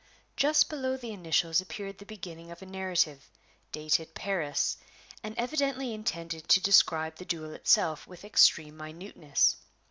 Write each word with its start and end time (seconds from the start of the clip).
Just 0.35 0.67
below 0.67 0.97
the 0.97 1.11
initials 1.11 1.61
appeared 1.61 1.99
the 1.99 2.07
beginning 2.07 2.49
of 2.49 2.63
a 2.63 2.65
narrative, 2.65 3.29
dated 3.71 4.15
"Paris," 4.15 4.77
and 5.21 5.37
evidently 5.37 5.93
intended 5.93 6.49
to 6.49 6.59
describe 6.59 7.17
the 7.17 7.23
duel 7.25 7.53
itself 7.53 8.07
with 8.07 8.25
extreme 8.25 8.75
minuteness. 8.77 9.57